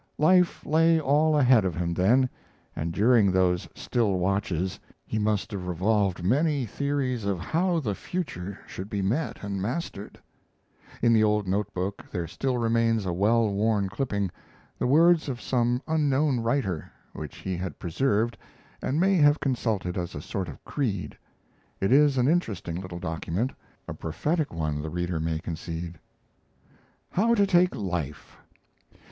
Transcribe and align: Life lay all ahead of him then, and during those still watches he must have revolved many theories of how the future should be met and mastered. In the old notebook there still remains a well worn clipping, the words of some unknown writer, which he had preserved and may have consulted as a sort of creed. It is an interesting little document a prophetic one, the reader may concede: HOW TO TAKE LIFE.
Life 0.17 0.65
lay 0.65 0.99
all 0.99 1.37
ahead 1.37 1.63
of 1.63 1.75
him 1.75 1.93
then, 1.93 2.27
and 2.75 2.91
during 2.91 3.31
those 3.31 3.67
still 3.75 4.13
watches 4.17 4.79
he 5.05 5.19
must 5.19 5.51
have 5.51 5.67
revolved 5.67 6.23
many 6.23 6.65
theories 6.65 7.23
of 7.23 7.37
how 7.39 7.79
the 7.79 7.93
future 7.93 8.57
should 8.65 8.89
be 8.89 9.03
met 9.03 9.43
and 9.43 9.61
mastered. 9.61 10.19
In 11.03 11.13
the 11.13 11.23
old 11.23 11.47
notebook 11.47 12.03
there 12.09 12.25
still 12.25 12.57
remains 12.57 13.05
a 13.05 13.13
well 13.13 13.47
worn 13.53 13.89
clipping, 13.89 14.31
the 14.79 14.87
words 14.87 15.29
of 15.29 15.39
some 15.39 15.83
unknown 15.87 16.39
writer, 16.39 16.91
which 17.13 17.35
he 17.37 17.55
had 17.55 17.77
preserved 17.77 18.35
and 18.81 18.99
may 18.99 19.17
have 19.17 19.39
consulted 19.39 19.99
as 19.99 20.15
a 20.15 20.19
sort 20.23 20.49
of 20.49 20.65
creed. 20.65 21.15
It 21.79 21.91
is 21.91 22.17
an 22.17 22.27
interesting 22.27 22.81
little 22.81 22.97
document 22.97 23.51
a 23.87 23.93
prophetic 23.93 24.51
one, 24.51 24.81
the 24.81 24.89
reader 24.89 25.19
may 25.19 25.37
concede: 25.37 25.99
HOW 27.11 27.35
TO 27.35 27.45
TAKE 27.45 27.75
LIFE. 27.75 28.37